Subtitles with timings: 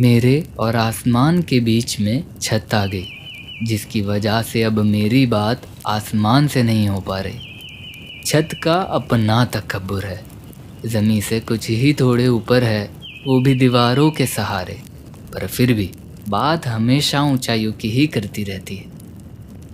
[0.00, 3.06] मेरे और आसमान के बीच में छत आ गई,
[3.62, 7.38] जिसकी वजह से अब मेरी बात आसमान से नहीं हो पा रही।
[8.26, 10.24] छत का अपना तकबर है।
[10.86, 12.90] ज़मीन से कुछ ही थोड़े ऊपर है,
[13.26, 14.82] वो भी दीवारों के सहारे।
[15.32, 15.90] पर फिर भी
[16.28, 18.84] बात हमेशा ऊंचाइयों की ही करती रहती है।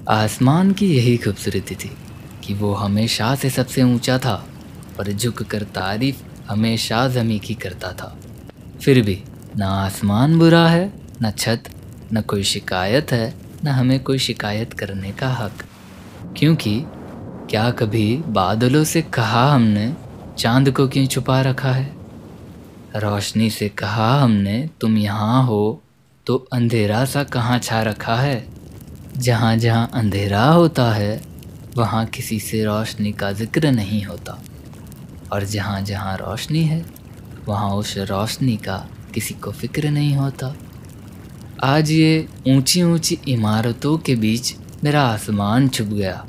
[0.09, 1.91] आसमान की यही खूबसूरती थी
[2.45, 4.49] कि वो हमेशा से सबसे ऊँचा था
[4.99, 8.19] और झुक कर तारीफ़ हमेशा ज़मी की करता था।
[8.83, 9.23] फिर भी
[9.59, 10.93] ना आसमान बुरा है,
[11.23, 11.63] न छत,
[12.13, 13.35] न कोई शिकायत है,
[13.65, 15.53] न हमें कोई शिकायत करने का हक।
[16.37, 16.85] क्योंकि
[17.51, 19.97] क्या कभी बादलों से कहा हमने,
[20.39, 21.97] चाँद को क्यों छुपा रखा है?
[22.97, 25.83] रोशनी से कहा हमने, तुम यहाँ हो
[26.27, 28.49] तो अंधेरा सा कहाँ छा रखा है?
[29.17, 31.23] जहाँ जहाँ अंधेरा होता है,
[31.77, 34.43] वहाँ किसी से रोशनी का ज़िक्र नहीं होता।
[35.33, 36.85] और जहाँ जहाँ रोशनी है,
[37.49, 40.55] वहाँ उस रोशनी का किसी को फ़िक्र नहीं होता।
[41.65, 46.27] आज ये ऊँची ऊँची इमारतों के बीच मेरा आसमान छुप गया।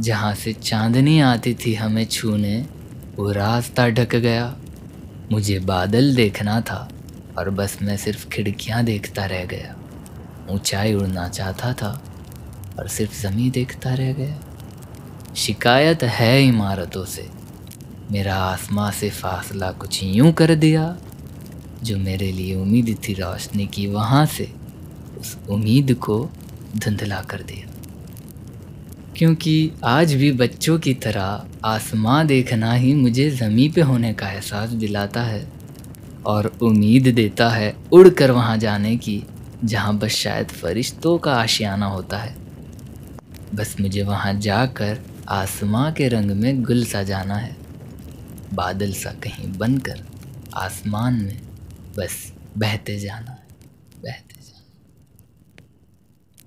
[0.00, 2.66] जहाँ से चांदनी आती थी हमें छूने,
[3.16, 4.56] वो रास्ता ढक गया।
[5.32, 6.88] मुझे बादल देखना था,
[7.38, 9.76] और बस मैं सिर्फ़ खिड़कियाँ देखता रह गया।
[10.50, 12.02] ऊंचाई उड़ना चाहता था,
[12.78, 14.40] और सिर्फ़ ज़मीन देखता रह गया।
[15.36, 17.28] शिकायत है इमारतों से।
[18.10, 20.96] मेरा आसमां से फासला कुछ यूँ कर दिया
[21.84, 24.52] जो मेरे लिए उम्मीद थी रोशनी की, वहाँ से
[25.20, 26.30] उस उम्मीद को
[26.76, 27.66] धुंधला कर दिया।
[29.16, 34.70] क्योंकि आज भी बच्चों की तरह आसमां देखना ही मुझे ज़मीं पे होने का एहसास
[34.70, 35.52] दिलाता है
[36.26, 39.22] और उम्मीद देता है उड़ कर वहाँ जाने की,
[39.64, 42.36] जहाँ बस शायद फरिश्तों का आशियाना होता है।
[43.54, 47.56] बस मुझे वहाँ जाकर आसमां के रंग में गुल सा जाना है।
[48.54, 50.00] बादल सा कहीं बनकर
[50.54, 51.49] आसमान में
[51.96, 53.38] बस बहते जाना
[54.02, 54.39] बहते